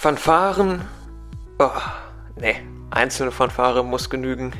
[0.00, 0.82] Fanfaren?
[1.58, 1.70] Oh,
[2.36, 2.54] nee,
[2.88, 4.52] einzelne Fanfare muss genügen.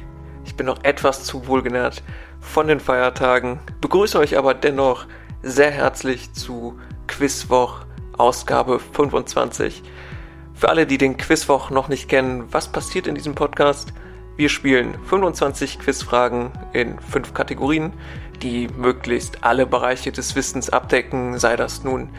[0.44, 2.02] Ich bin noch etwas zu wohlgenährt
[2.40, 5.06] von den Feiertagen, begrüße euch aber dennoch
[5.44, 7.82] sehr herzlich zu Quizwoch
[8.16, 9.84] Ausgabe 25.
[10.54, 13.92] Für alle, die den Quizwoch noch nicht kennen, was passiert in diesem Podcast?
[14.36, 17.92] Wir spielen 25 Quizfragen in fünf Kategorien,
[18.42, 22.10] die möglichst alle Bereiche des Wissens abdecken, sei das nun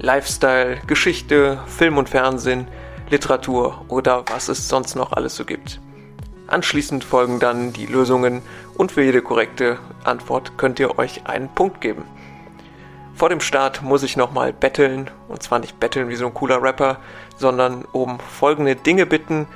[0.00, 2.66] Lifestyle, Geschichte, Film und Fernsehen,
[3.10, 5.80] Literatur oder was es sonst noch alles so gibt.
[6.46, 8.42] Anschließend folgen dann die Lösungen
[8.76, 12.04] und für jede korrekte Antwort könnt ihr euch einen Punkt geben.
[13.14, 16.62] Vor dem Start muss ich nochmal betteln, und zwar nicht betteln wie so ein cooler
[16.62, 16.96] Rapper,
[17.36, 19.46] sondern um folgende Dinge bitten.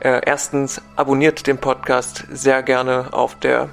[0.00, 3.68] Äh, erstens, abonniert den Podcast sehr gerne auf der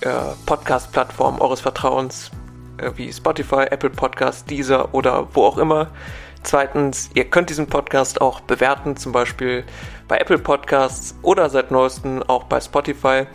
[0.00, 0.10] äh,
[0.44, 2.32] Podcast-Plattform eures Vertrauens,
[2.96, 5.88] wie Spotify, Apple Podcast, Deezer oder wo auch immer.
[6.42, 9.64] Zweitens, ihr könnt diesen Podcast auch bewerten, zum Beispiel
[10.06, 13.26] bei Apple Podcasts oder seit neuestem auch bei Spotify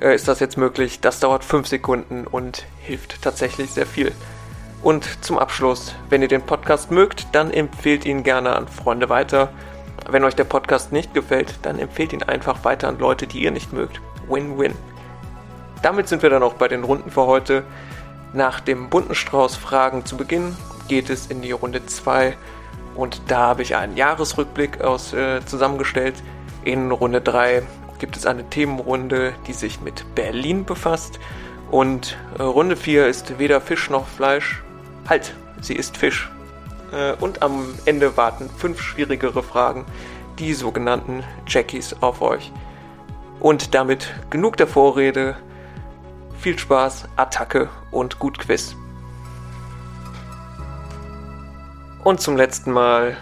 [0.00, 1.00] äh, ist das jetzt möglich.
[1.00, 4.12] Das dauert 5 Sekunden und hilft tatsächlich sehr viel.
[4.82, 9.50] Und zum Abschluss, wenn ihr den Podcast mögt, dann empfehlt ihn gerne an Freunde weiter.
[10.08, 13.50] Wenn euch der Podcast nicht gefällt, dann empfehlt ihn einfach weiter an Leute, die ihr
[13.50, 14.00] nicht mögt.
[14.28, 14.74] Win-win.
[15.82, 17.64] Damit sind wir dann auch bei den Runden für heute.
[18.32, 20.56] Nach dem bunten Strauß Fragen zu Beginn
[20.88, 22.36] geht es in die Runde 2
[22.94, 26.14] und da habe ich einen Jahresrückblick aus, äh, zusammengestellt.
[26.64, 27.62] In Runde 3
[27.98, 31.18] gibt es eine Themenrunde, die sich mit Berlin befasst
[31.70, 34.62] und äh, Runde 4 ist weder Fisch noch Fleisch.
[35.08, 36.30] Halt, sie ist Fisch.
[36.92, 39.86] Äh, und am Ende warten fünf schwierigere Fragen,
[40.38, 42.52] die sogenannten Jackies auf euch.
[43.38, 45.36] Und damit genug der Vorrede.
[46.40, 48.74] Viel Spaß, Attacke und gut Quiz.
[52.02, 53.18] Und zum letzten Mal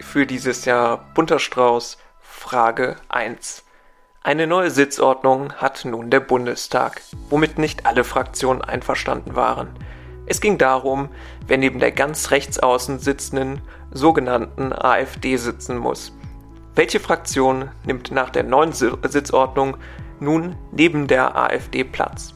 [0.00, 3.64] für dieses Jahr bunter Strauß Frage 1.
[4.22, 9.68] Eine neue Sitzordnung hat nun der Bundestag, womit nicht alle Fraktionen einverstanden waren.
[10.24, 11.10] Es ging darum,
[11.46, 16.16] wer neben der ganz rechts außen sitzenden sogenannten AfD sitzen muss.
[16.74, 19.76] Welche Fraktion nimmt nach der neuen Sitzordnung
[20.20, 22.34] nun neben der AfD Platz?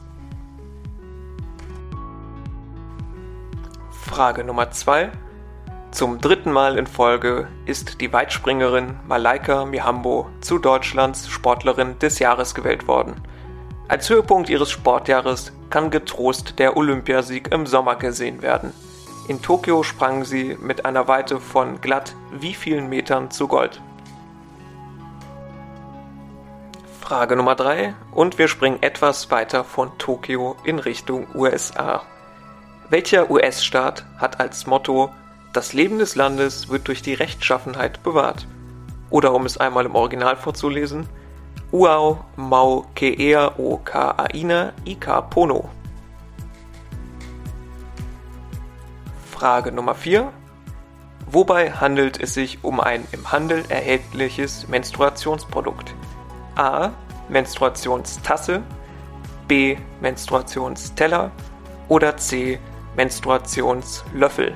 [4.17, 5.11] Frage Nummer 2.
[5.91, 12.55] Zum dritten Mal in Folge ist die Weitspringerin Malaika Mihambo zu Deutschlands Sportlerin des Jahres
[12.55, 13.21] gewählt worden.
[13.87, 18.73] Als Höhepunkt ihres Sportjahres kann getrost der Olympiasieg im Sommer gesehen werden.
[19.27, 23.83] In Tokio sprang sie mit einer Weite von glatt wie vielen Metern zu Gold?
[27.01, 32.01] Frage Nummer 3 und wir springen etwas weiter von Tokio in Richtung USA.
[32.89, 35.09] Welcher US-Staat hat als Motto
[35.51, 38.47] Das Leben des Landes wird durch die Rechtschaffenheit bewahrt?
[39.09, 41.05] Oder um es einmal im Original vorzulesen,
[41.73, 45.69] Uau Mau Keea o Ka Aina Ika Pono.
[49.31, 50.31] Frage Nummer 4.
[51.29, 55.93] Wobei handelt es sich um ein im Handel erhältliches Menstruationsprodukt?
[56.55, 56.91] A.
[57.27, 58.63] Menstruationstasse,
[59.49, 59.75] B.
[59.99, 61.31] Menstruationsteller
[61.89, 62.59] oder C.
[62.97, 64.55] Menstruationslöffel.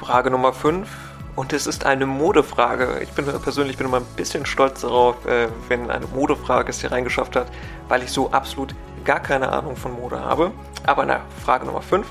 [0.00, 0.88] Frage Nummer 5.
[1.34, 3.00] Und es ist eine Modefrage.
[3.02, 6.92] Ich bin persönlich bin immer ein bisschen stolz darauf, äh, wenn eine Modefrage es hier
[6.92, 7.46] reingeschafft hat,
[7.88, 10.52] weil ich so absolut gar keine Ahnung von Mode habe.
[10.86, 12.06] Aber na, Frage Nummer 5.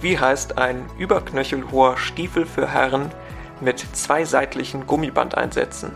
[0.00, 3.12] Wie heißt ein überknöchelhoher Stiefel für Herren
[3.60, 5.92] mit zwei seitlichen Gummibandeinsätzen?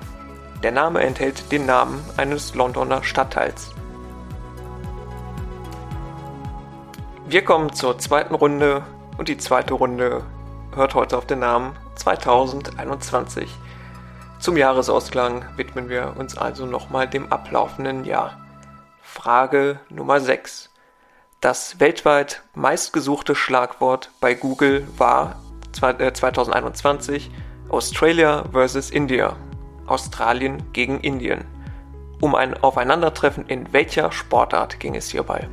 [0.62, 3.72] Der Name enthält den Namen eines Londoner Stadtteils.
[7.28, 8.84] Wir kommen zur zweiten Runde
[9.19, 10.22] und die zweite Runde
[10.76, 13.50] hört heute auf den Namen 2021.
[14.38, 18.38] Zum Jahresausklang widmen wir uns also nochmal dem ablaufenden Jahr.
[19.03, 20.70] Frage Nummer 6.
[21.41, 25.34] Das weltweit meistgesuchte Schlagwort bei Google war
[25.72, 28.90] 2021 äh, Australia vs.
[28.90, 29.34] India.
[29.87, 31.44] Australien gegen Indien.
[32.20, 35.49] Um ein Aufeinandertreffen in welcher Sportart ging es hierbei?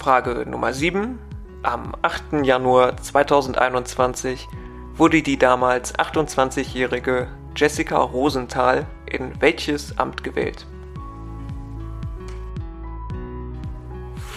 [0.00, 1.18] Frage Nummer 7.
[1.62, 2.42] Am 8.
[2.42, 4.48] Januar 2021
[4.94, 10.66] wurde die damals 28-jährige Jessica Rosenthal in welches Amt gewählt?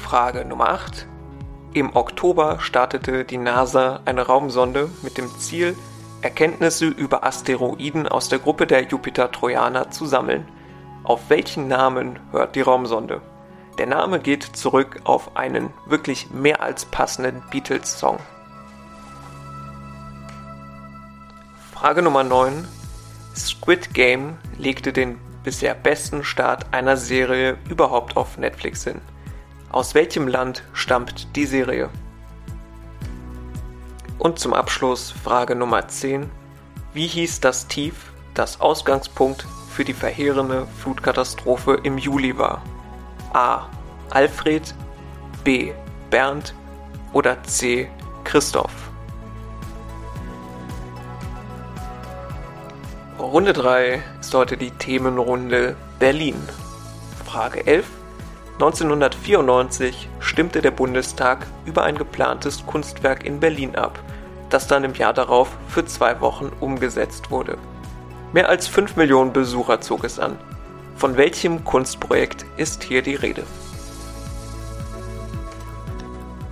[0.01, 1.07] Frage Nummer 8.
[1.71, 5.77] Im Oktober startete die NASA eine Raumsonde mit dem Ziel,
[6.21, 10.45] Erkenntnisse über Asteroiden aus der Gruppe der Jupiter-Trojaner zu sammeln.
[11.05, 13.21] Auf welchen Namen hört die Raumsonde?
[13.77, 18.19] Der Name geht zurück auf einen wirklich mehr als passenden Beatles-Song.
[21.73, 22.67] Frage Nummer 9.
[23.35, 29.01] Squid Game legte den bisher besten Start einer Serie überhaupt auf Netflix hin.
[29.71, 31.89] Aus welchem Land stammt die Serie?
[34.19, 36.29] Und zum Abschluss Frage Nummer 10.
[36.93, 42.61] Wie hieß das Tief, das Ausgangspunkt für die verheerende Flutkatastrophe im Juli war?
[43.33, 43.67] A.
[44.11, 44.75] Alfred,
[45.43, 45.71] B.
[46.11, 46.53] Bernd
[47.13, 47.89] oder C.
[48.23, 48.91] Christoph?
[53.17, 56.35] Runde 3 ist heute die Themenrunde Berlin.
[57.25, 57.87] Frage 11.
[58.53, 63.97] 1994 stimmte der Bundestag über ein geplantes Kunstwerk in Berlin ab,
[64.51, 67.57] das dann im Jahr darauf für zwei Wochen umgesetzt wurde.
[68.31, 70.37] Mehr als 5 Millionen Besucher zog es an.
[70.95, 73.45] Von welchem Kunstprojekt ist hier die Rede?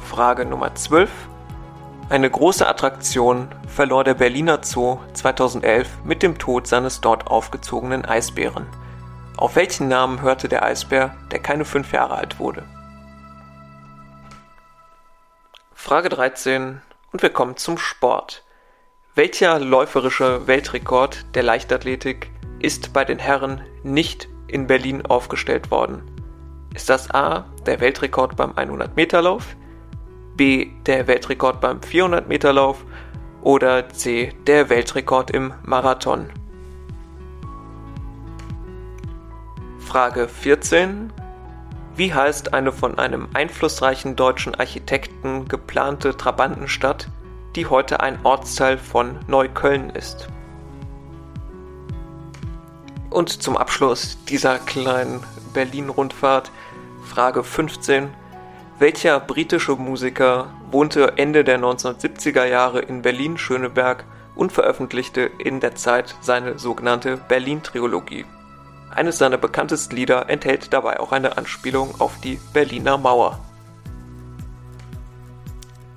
[0.10, 1.10] Frage Nummer 12.
[2.10, 8.68] Eine große Attraktion verlor der Berliner Zoo 2011 mit dem Tod seines dort aufgezogenen Eisbären.
[9.38, 12.66] Auf welchen Namen hörte der Eisbär, der keine fünf Jahre alt wurde?
[15.74, 16.82] Frage 13
[17.14, 18.44] und wir kommen zum Sport.
[19.16, 26.04] Welcher läuferische Weltrekord der Leichtathletik ist bei den Herren nicht in Berlin aufgestellt worden?
[26.74, 29.56] Ist das A der Weltrekord beim 100-Meter-Lauf,
[30.36, 32.86] B der Weltrekord beim 400-Meter-Lauf
[33.42, 36.28] oder C der Weltrekord im Marathon?
[39.80, 41.12] Frage 14.
[41.96, 47.10] Wie heißt eine von einem einflussreichen deutschen Architekten geplante Trabantenstadt,
[47.58, 50.30] die heute ein Ortsteil von Neukölln ist?
[53.12, 55.22] Und zum Abschluss dieser kleinen
[55.54, 56.50] Berlin-Rundfahrt
[57.04, 58.10] Frage 15.
[58.80, 66.16] Welcher britische Musiker wohnte Ende der 1970er Jahre in Berlin-Schöneberg und veröffentlichte in der Zeit
[66.22, 68.26] seine sogenannte Berlin-Trilogie?
[68.90, 73.40] Eines seiner bekanntesten Lieder enthält dabei auch eine Anspielung auf die Berliner Mauer.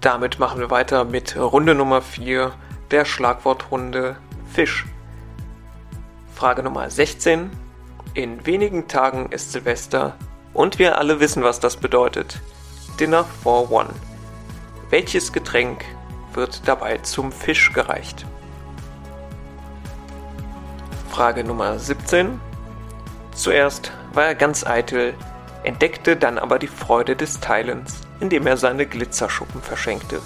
[0.01, 2.53] Damit machen wir weiter mit Runde Nummer 4
[2.91, 4.17] der Schlagwortrunde
[4.53, 4.85] Fisch.
[6.35, 7.49] Frage Nummer 16.
[8.15, 10.17] In wenigen Tagen ist Silvester
[10.53, 12.41] und wir alle wissen, was das bedeutet.
[12.99, 13.91] Dinner for One.
[14.91, 15.85] Welches Getränk
[16.33, 18.27] wird dabei zum Fisch gereicht?
[21.09, 22.41] Frage Nummer 17.
[23.33, 25.15] Zuerst war er ganz eitel,
[25.63, 30.21] entdeckte dann aber die Freude des Teilens, indem er seine Glitzerschuppen verschenkte.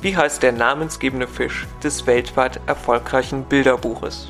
[0.00, 4.28] Wie heißt der namensgebende Fisch des weltweit erfolgreichen Bilderbuches?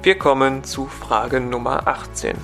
[0.00, 2.36] Wir kommen zu Frage Nummer 18.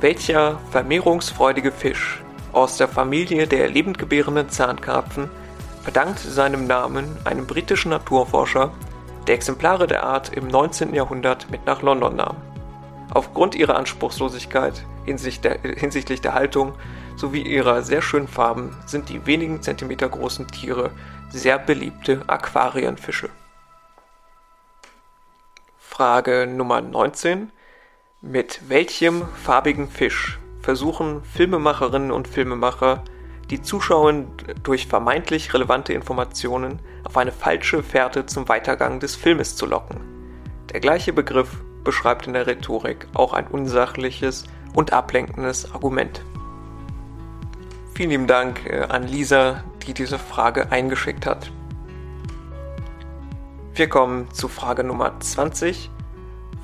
[0.00, 2.22] Welcher vermehrungsfreudige Fisch
[2.52, 5.28] aus der Familie der lebendgebärenden Zahnkarpfen
[5.82, 8.72] verdankt seinem Namen einem britischen Naturforscher,
[9.26, 10.94] der Exemplare der Art im 19.
[10.94, 12.36] Jahrhundert mit nach London nahm.
[13.12, 16.72] Aufgrund ihrer Anspruchslosigkeit hinsichtlich der Haltung
[17.14, 20.92] sowie ihrer sehr schönen Farben sind die wenigen Zentimeter großen Tiere
[21.28, 23.28] sehr beliebte Aquarienfische.
[26.00, 27.52] Frage Nummer 19.
[28.22, 33.04] Mit welchem farbigen Fisch versuchen Filmemacherinnen und Filmemacher,
[33.50, 34.24] die Zuschauer
[34.62, 40.00] durch vermeintlich relevante Informationen auf eine falsche Fährte zum Weitergang des Filmes zu locken?
[40.72, 46.22] Der gleiche Begriff beschreibt in der Rhetorik auch ein unsachliches und ablenkendes Argument.
[47.92, 51.52] Vielen lieben Dank äh, an Lisa, die diese Frage eingeschickt hat.
[53.72, 55.90] Wir kommen zu Frage Nummer 20.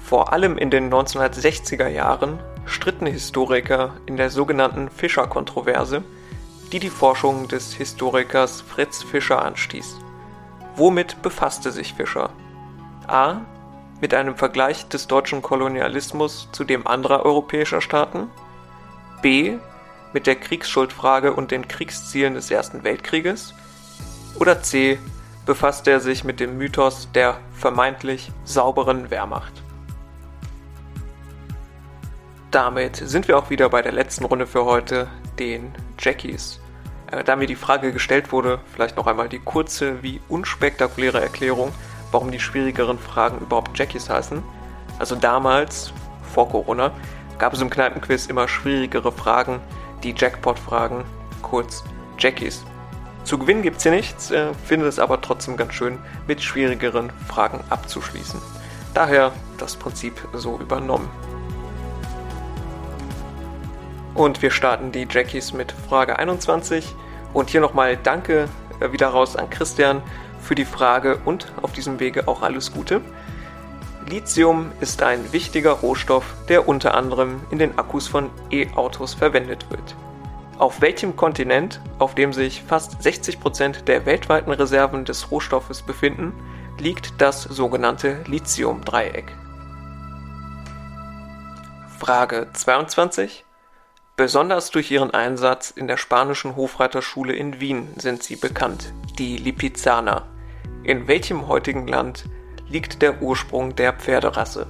[0.03, 6.03] Vor allem in den 1960er Jahren stritten Historiker in der sogenannten Fischer-Kontroverse,
[6.73, 9.99] die die Forschung des Historikers Fritz Fischer anstieß.
[10.75, 12.31] Womit befasste sich Fischer?
[13.07, 13.43] A.
[14.01, 18.29] Mit einem Vergleich des deutschen Kolonialismus zu dem anderer europäischer Staaten?
[19.23, 19.57] B.
[20.13, 23.55] Mit der Kriegsschuldfrage und den Kriegszielen des Ersten Weltkrieges?
[24.39, 24.99] Oder C.
[25.47, 29.63] Befasste er sich mit dem Mythos der vermeintlich sauberen Wehrmacht?
[32.57, 36.59] damit sind wir auch wieder bei der letzten Runde für heute, den Jackies.
[37.13, 41.71] Äh, da mir die Frage gestellt wurde, vielleicht noch einmal die kurze wie unspektakuläre Erklärung,
[42.13, 44.43] warum die schwierigeren Fragen überhaupt Jackies heißen.
[44.99, 45.93] Also damals,
[46.33, 46.93] vor Corona,
[47.37, 49.61] gab es im Kneipenquiz immer schwierigere Fragen,
[50.03, 51.05] die Jackpot-Fragen,
[51.43, 51.85] kurz
[52.19, 52.65] Jackies.
[53.27, 57.11] Zu gewinnen gibt es hier nichts, äh, finde es aber trotzdem ganz schön, mit schwierigeren
[57.27, 58.41] Fragen abzuschließen.
[58.95, 61.11] Daher das Prinzip so übernommen.
[64.15, 66.95] Und wir starten die Jackies mit Frage 21.
[67.35, 70.03] Und hier nochmal Danke äh, wieder raus an Christian
[70.41, 73.01] für die Frage und auf diesem Wege auch alles Gute.
[74.09, 79.97] Lithium ist ein wichtiger Rohstoff, der unter anderem in den Akkus von E-Autos verwendet wird.
[80.59, 86.33] Auf welchem Kontinent, auf dem sich fast 60% der weltweiten Reserven des Rohstoffes befinden,
[86.79, 89.35] liegt das sogenannte Lithium-Dreieck?
[91.99, 93.45] Frage 22.
[94.17, 100.27] Besonders durch ihren Einsatz in der spanischen Hofreiterschule in Wien sind sie bekannt, die Lipizzaner.
[100.85, 102.25] In welchem heutigen Land
[102.67, 104.67] liegt der Ursprung der Pferderasse?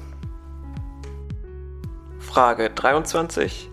[2.18, 3.70] Frage 23.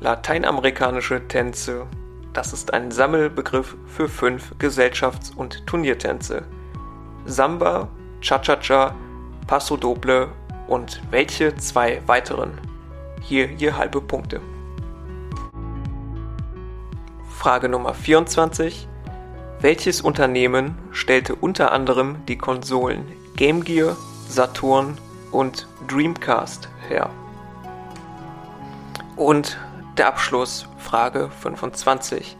[0.00, 1.86] Lateinamerikanische Tänze.
[2.34, 6.42] Das ist ein Sammelbegriff für fünf Gesellschafts- und Turniertänze.
[7.24, 7.88] Samba,
[8.20, 8.94] Cha-Cha-Cha,
[9.46, 10.28] Paso Doble
[10.68, 12.52] und welche zwei weiteren?
[13.22, 14.40] Hier je halbe Punkte.
[17.30, 18.88] Frage Nummer 24.
[19.60, 23.96] Welches Unternehmen stellte unter anderem die Konsolen Game Gear,
[24.28, 24.98] Saturn
[25.32, 27.08] und Dreamcast her?
[29.16, 29.56] Und
[29.98, 32.36] der Abschluss, Frage 25.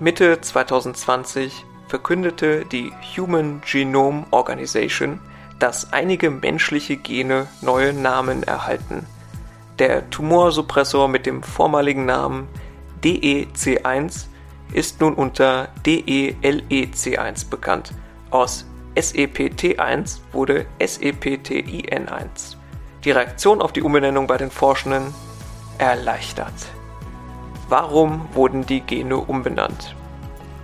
[0.00, 5.20] Mitte 2020 verkündete die Human Genome Organization,
[5.58, 9.06] dass einige menschliche Gene neue Namen erhalten.
[9.78, 12.48] Der Tumorsuppressor mit dem vormaligen Namen
[13.02, 14.26] DEC1
[14.72, 17.92] ist nun unter DELEC1 bekannt.
[18.30, 22.56] Aus SEPT1 wurde SEPTIN1.
[23.04, 25.14] Die Reaktion auf die Umbenennung bei den Forschenden
[25.78, 26.54] erleichtert.
[27.68, 29.96] Warum wurden die Gene umbenannt?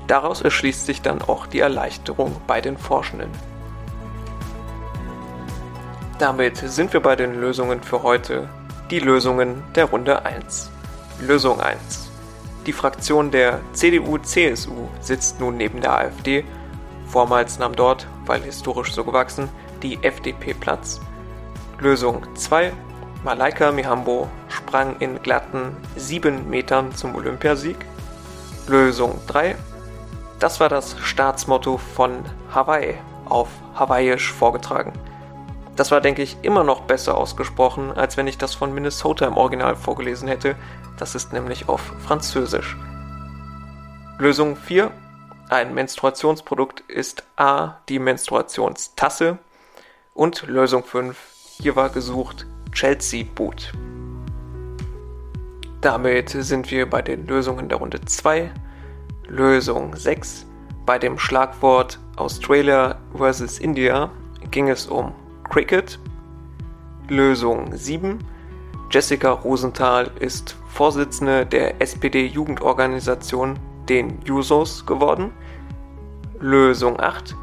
[0.06, 3.30] Daraus erschließt sich dann auch die Erleichterung bei den Forschenden.
[6.18, 8.48] Damit sind wir bei den Lösungen für heute.
[8.90, 10.70] Die Lösungen der Runde 1.
[11.20, 12.10] Lösung 1.
[12.66, 16.44] Die Fraktion der CDU-CSU sitzt nun neben der AfD.
[17.06, 19.48] Vormals nahm dort, weil historisch so gewachsen,
[19.82, 21.00] die FDP Platz.
[21.80, 22.72] Lösung 2.
[23.24, 27.76] Malaika Mihambo sprang in glatten 7 Metern zum Olympiasieg.
[28.66, 29.54] Lösung 3.
[30.40, 32.98] Das war das Staatsmotto von Hawaii
[33.28, 34.92] auf Hawaiisch vorgetragen.
[35.76, 39.36] Das war, denke ich, immer noch besser ausgesprochen, als wenn ich das von Minnesota im
[39.36, 40.56] Original vorgelesen hätte.
[40.98, 42.76] Das ist nämlich auf Französisch.
[44.18, 44.90] Lösung 4.
[45.48, 47.76] Ein Menstruationsprodukt ist A.
[47.88, 49.38] die Menstruationstasse.
[50.12, 51.16] Und Lösung 5.
[51.60, 53.72] Hier war gesucht Chelsea Boot.
[55.80, 58.50] Damit sind wir bei den Lösungen der Runde 2.
[59.28, 60.46] Lösung 6.
[60.86, 63.58] Bei dem Schlagwort Australia vs.
[63.58, 64.10] India
[64.50, 65.12] ging es um
[65.48, 65.98] Cricket.
[67.08, 68.18] Lösung 7.
[68.90, 75.32] Jessica Rosenthal ist Vorsitzende der SPD-Jugendorganisation, den Jusos, geworden.
[76.40, 77.34] Lösung 8.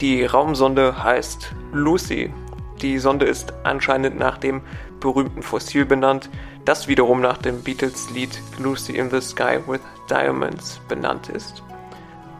[0.00, 2.32] Die Raumsonde heißt Lucy
[2.78, 4.62] die Sonde ist anscheinend nach dem
[5.00, 6.30] berühmten Fossil benannt,
[6.64, 9.80] das wiederum nach dem Beatles-Lied Lucy in the Sky with
[10.10, 11.62] Diamonds benannt ist.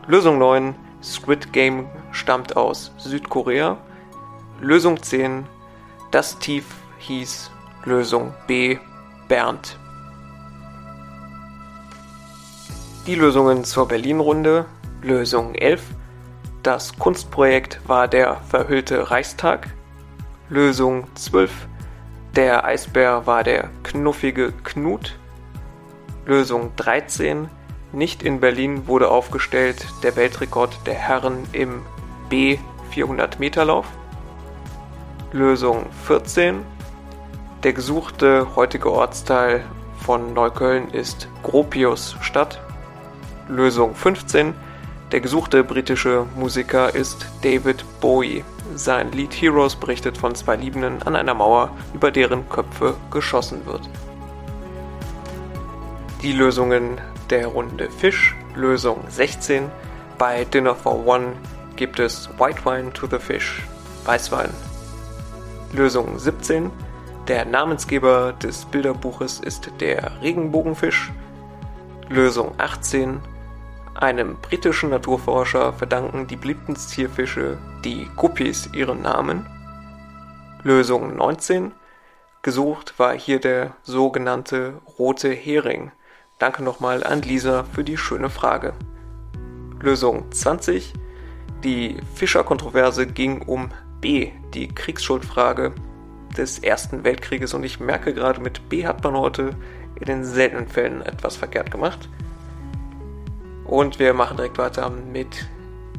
[0.07, 0.75] Lösung 9.
[1.03, 3.77] Squid Game stammt aus Südkorea.
[4.59, 5.45] Lösung 10.
[6.11, 6.65] Das Tief
[6.99, 7.51] hieß
[7.85, 8.77] Lösung B.
[9.27, 9.77] Bernd.
[13.07, 14.65] Die Lösungen zur Berlin-Runde.
[15.01, 15.81] Lösung 11.
[16.63, 19.69] Das Kunstprojekt war der verhüllte Reichstag.
[20.51, 21.67] Lösung 12.
[22.35, 25.19] Der Eisbär war der knuffige Knut.
[26.25, 27.49] Lösung 13.
[27.91, 31.83] Nicht in Berlin wurde aufgestellt der Weltrekord der Herren im
[32.29, 32.57] B
[32.89, 33.85] 400 Meter Lauf.
[35.31, 36.65] Lösung 14.
[37.61, 39.63] Der gesuchte heutige Ortsteil
[40.03, 42.59] von Neukölln ist Gropius Stadt.
[43.47, 44.55] Lösung 15.
[45.11, 48.43] Der gesuchte britische Musiker ist David Bowie.
[48.79, 53.81] Sein Lied Heroes berichtet von zwei Liebenden an einer Mauer, über deren Köpfe geschossen wird.
[56.21, 56.97] Die Lösungen
[57.29, 59.69] der Runde Fisch, Lösung 16.
[60.17, 61.33] Bei Dinner for One
[61.75, 63.63] gibt es White Wine to the Fish,
[64.05, 64.49] Weißwein.
[65.73, 66.71] Lösung 17.
[67.27, 71.11] Der Namensgeber des Bilderbuches ist der Regenbogenfisch.
[72.07, 73.19] Lösung 18.
[73.95, 79.45] Einem britischen Naturforscher verdanken die beliebten Zierfische, die Guppies, ihren Namen.
[80.63, 81.71] Lösung 19.
[82.41, 85.91] Gesucht war hier der sogenannte rote Hering.
[86.37, 88.73] Danke nochmal an Lisa für die schöne Frage.
[89.81, 90.93] Lösung 20.
[91.63, 93.69] Die Fischerkontroverse ging um
[93.99, 95.73] B, die Kriegsschuldfrage
[96.37, 99.51] des Ersten Weltkrieges und ich merke gerade, mit B hat man heute
[99.99, 102.07] in den seltenen Fällen etwas verkehrt gemacht.
[103.69, 105.45] Und wir machen direkt weiter mit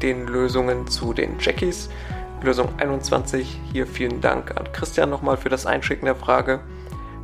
[0.02, 1.88] den Lösungen zu den Jackies.
[2.42, 6.58] Lösung 21, hier vielen Dank an Christian nochmal für das Einschicken der Frage.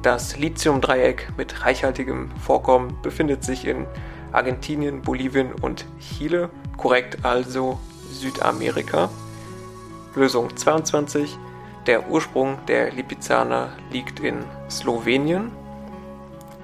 [0.03, 3.87] Das Lithium-Dreieck mit reichhaltigem Vorkommen befindet sich in
[4.31, 7.81] Argentinien, Bolivien und Chile, korrekt also
[8.12, 9.11] Südamerika.
[10.15, 11.37] Lösung 22,
[11.88, 15.50] der Ursprung der Lipizzaner liegt in Slowenien.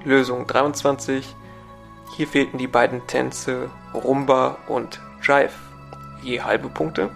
[0.05, 1.35] Lösung 23,
[2.15, 5.53] hier fehlten die beiden Tänze Rumba und Jive,
[6.21, 7.09] je halbe Punkte.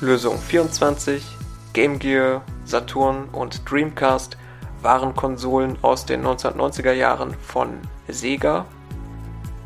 [0.00, 1.24] Lösung 24,
[1.72, 4.36] Game Gear, Saturn und Dreamcast
[4.82, 8.66] waren Konsolen aus den 1990er Jahren von Sega.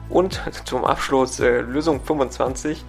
[0.08, 2.84] Und zum Abschluss äh, Lösung 25,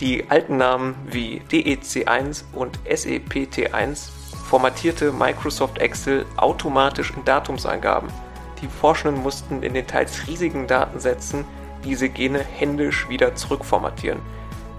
[0.00, 4.10] die alten Namen wie DEC1 und SEPT1
[4.48, 8.08] formatierte Microsoft Excel automatisch in Datumseingaben.
[8.62, 11.44] Die Forschenden mussten in den teils riesigen Datensätzen
[11.84, 14.20] diese Gene händisch wieder zurückformatieren.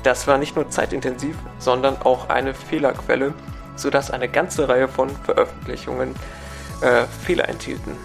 [0.04, 3.34] Das war nicht nur zeitintensiv, sondern auch eine Fehlerquelle,
[3.76, 6.16] sodass eine ganze Reihe von Veröffentlichungen
[6.82, 7.96] äh, Fehler enthielten.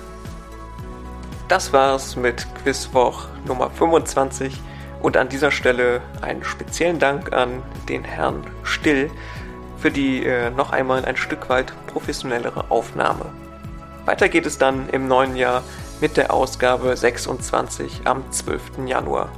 [1.48, 4.58] Das war's mit Quizwoch Nummer 25
[5.02, 9.10] und an dieser Stelle einen speziellen Dank an den Herrn Still
[9.78, 13.26] für die äh, noch einmal ein Stück weit professionellere Aufnahme.
[14.04, 15.62] Weiter geht es dann im neuen Jahr
[16.00, 18.86] mit der Ausgabe 26 am 12.
[18.86, 19.28] Januar.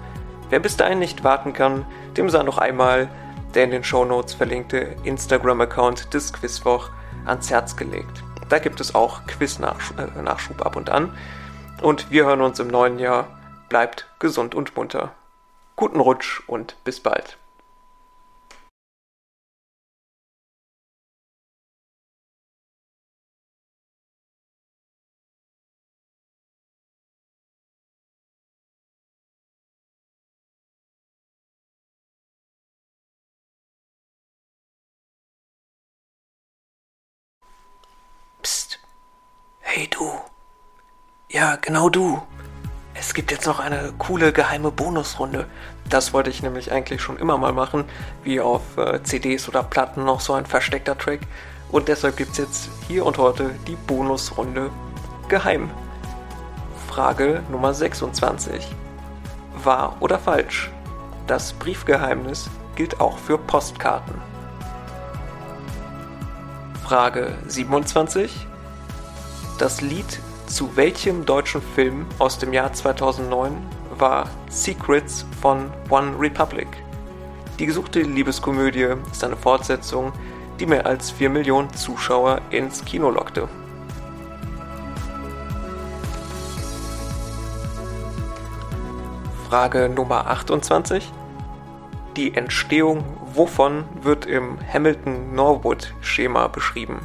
[0.49, 1.85] Wer bis dahin nicht warten kann,
[2.17, 3.09] dem sei noch einmal
[3.55, 6.91] der in den Shownotes verlinkte Instagram-Account des Quizwoch
[7.25, 8.25] ans Herz gelegt.
[8.49, 11.17] Da gibt es auch Quiz-Nachschub ab und an.
[11.81, 13.29] Und wir hören uns im neuen Jahr.
[13.69, 15.13] Bleibt gesund und munter.
[15.77, 17.39] Guten Rutsch und bis bald.
[41.35, 42.23] Ja, genau du.
[42.95, 45.47] Es gibt jetzt noch eine coole geheime Bonusrunde.
[45.91, 47.87] Das wollte ich nämlich eigentlich schon immer mal machen,
[48.23, 51.23] wie auf äh, CDs oder Platten noch so ein versteckter Track.
[51.73, 54.71] Und deshalb gibt es jetzt hier und heute die Bonusrunde
[55.29, 55.71] Geheim.
[56.87, 58.69] Frage Nummer 26.
[59.57, 60.71] Wahr oder falsch?
[61.27, 64.15] Das Briefgeheimnis gilt auch für Postkarten.
[66.85, 68.47] Frage 27.
[69.59, 70.21] Das Lied
[70.55, 73.57] zu welchem deutschen Film aus dem Jahr 2009
[73.99, 76.69] war Secrets von One Republic?
[77.59, 80.13] Die gesuchte Liebeskomödie ist eine Fortsetzung,
[80.61, 83.49] die mehr als 4 Millionen Zuschauer ins Kino lockte.
[89.49, 91.13] Frage Nummer 28.
[92.17, 93.03] Die Entstehung
[93.35, 97.05] wovon wird im Hamilton-Norwood-Schema beschrieben?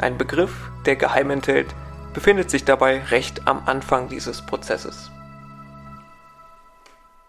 [0.00, 1.74] Ein Begriff, der geheim enthält,
[2.18, 5.12] befindet sich dabei recht am Anfang dieses Prozesses.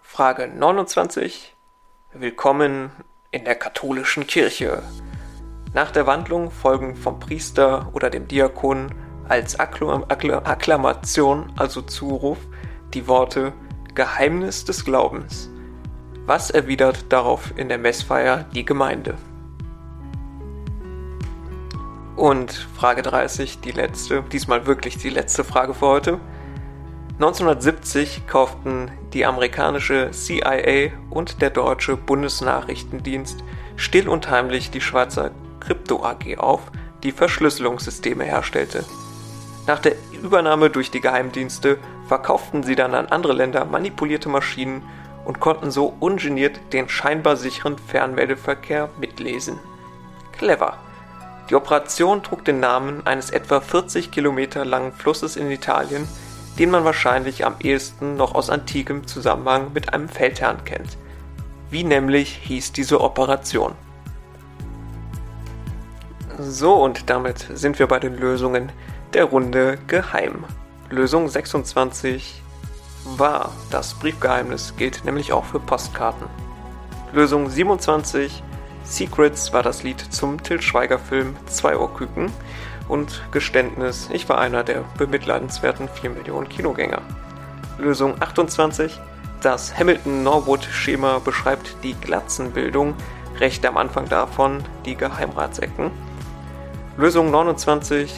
[0.01, 1.55] Frage 29.
[2.11, 2.89] Willkommen
[3.29, 4.81] in der katholischen Kirche.
[5.75, 8.91] Nach der Wandlung folgen vom Priester oder dem Diakon
[9.27, 12.39] als Akklamation, also Zuruf,
[12.95, 13.53] die Worte
[13.93, 15.51] Geheimnis des Glaubens.
[16.25, 19.19] Was erwidert darauf in der Messfeier die Gemeinde?
[22.19, 26.19] Und Frage 30, die letzte, diesmal wirklich die letzte Frage für heute.
[27.13, 33.41] 1970 kauften die amerikanische CIA und der deutsche Bundesnachrichtendienst
[33.77, 36.59] still und heimlich die Schweizer Krypto AG auf,
[37.03, 38.83] die Verschlüsselungssysteme herstellte.
[39.65, 41.77] Nach der Übernahme durch die Geheimdienste
[42.09, 44.83] verkauften sie dann an andere Länder manipulierte Maschinen
[45.23, 49.57] und konnten so ungeniert den scheinbar sicheren Fernmeldeverkehr mitlesen.
[50.33, 50.79] Clever.
[51.49, 56.07] Die Operation trug den Namen eines etwa 40 Kilometer langen Flusses in Italien,
[56.59, 60.97] den man wahrscheinlich am ehesten noch aus antikem Zusammenhang mit einem Feldherrn kennt.
[61.71, 63.73] Wie nämlich hieß diese Operation?
[66.37, 68.71] So, und damit sind wir bei den Lösungen
[69.13, 70.45] der Runde Geheim.
[70.89, 72.43] Lösung 26
[73.17, 76.27] war das Briefgeheimnis gilt nämlich auch für Postkarten.
[77.11, 78.43] Lösung 27
[78.89, 82.31] Secrets war das Lied zum Til Schweiger Film Zwei Ohrküken
[82.87, 87.01] und Geständnis, ich war einer der bemitleidenswerten 4 Millionen Kinogänger.
[87.77, 88.99] Lösung 28
[89.41, 92.93] das Hamilton-Norwood-Schema beschreibt die Glatzenbildung,
[93.39, 95.91] recht am Anfang davon die Geheimratsecken.
[96.97, 98.13] Lösung 29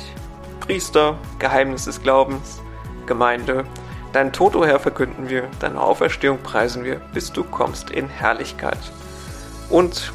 [0.61, 2.59] Priester, Geheimnis des Glaubens,
[3.05, 3.65] Gemeinde.
[4.13, 8.79] Dein Tod, o Herr, verkünden wir, deine Auferstehung preisen wir, bis du kommst in Herrlichkeit.
[9.69, 10.11] Und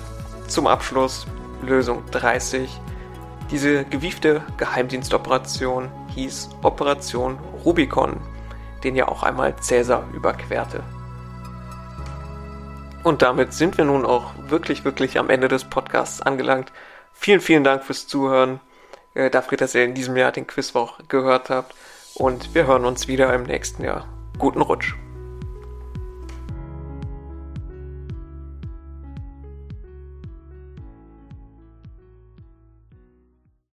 [0.49, 1.27] zum Abschluss
[1.63, 2.81] Lösung 30.
[3.51, 8.21] Diese gewiefte Geheimdienstoperation hieß Operation Rubicon,
[8.83, 10.83] den ja auch einmal Cäsar überquerte.
[13.05, 16.73] Und damit sind wir nun auch wirklich, wirklich am Ende des Podcasts angelangt.
[17.13, 18.59] Vielen, vielen Dank fürs Zuhören.
[19.15, 21.75] Äh, dafür, dass ihr in diesem Jahr den Quizwoch gehört habt.
[22.15, 24.09] Und wir hören uns wieder im nächsten Jahr.
[24.39, 24.97] Guten Rutsch.